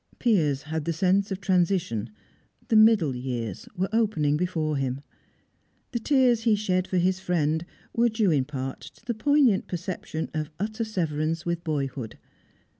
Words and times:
Piers 0.17 0.63
had 0.63 0.85
the 0.85 0.93
sense 0.93 1.29
of 1.31 1.39
transition; 1.39 2.09
the 2.69 2.75
middle 2.75 3.15
years 3.15 3.69
were 3.77 3.87
opening 3.93 4.35
before 4.35 4.75
him. 4.77 5.01
The 5.91 5.99
tears 5.99 6.41
he 6.41 6.55
shed 6.55 6.87
for 6.87 6.97
his 6.97 7.19
friend 7.19 7.63
were 7.95 8.09
due 8.09 8.31
in 8.31 8.45
part 8.45 8.79
to 8.81 9.05
the 9.05 9.13
poignant 9.13 9.67
perception 9.67 10.31
of 10.33 10.49
utter 10.59 10.85
severance 10.85 11.45
with 11.45 11.63
boyhood. 11.63 12.17